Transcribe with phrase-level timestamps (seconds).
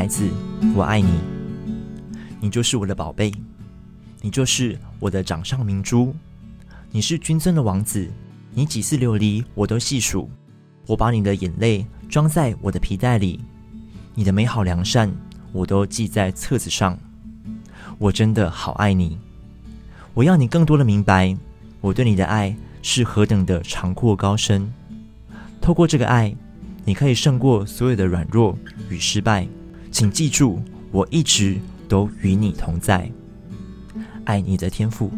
[0.00, 0.30] 孩子，
[0.74, 1.10] 我爱你。
[2.40, 3.30] 你就是我的宝贝，
[4.22, 6.16] 你就是我的掌上明珠。
[6.90, 8.10] 你是君尊的王子，
[8.54, 10.30] 你几次流离我都细数。
[10.86, 13.40] 我把你的眼泪装在我的皮带里，
[14.14, 15.12] 你的美好良善
[15.52, 16.98] 我都记在册子上。
[17.98, 19.18] 我真的好爱你，
[20.14, 21.36] 我要你更多的明白，
[21.82, 24.72] 我对你的爱是何等的长阔高深。
[25.60, 26.34] 透过这个爱，
[26.86, 28.58] 你可以胜过所有的软弱
[28.88, 29.46] 与失败。
[29.90, 30.60] 请记住，
[30.92, 31.58] 我一直
[31.88, 33.10] 都与你同在。
[34.24, 35.10] 爱你的天赋。